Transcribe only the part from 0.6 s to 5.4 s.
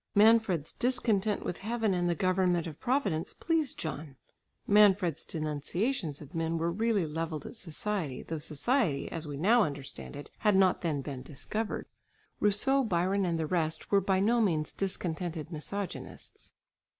discontent with heaven and the government of Providence pleased John. Manfred's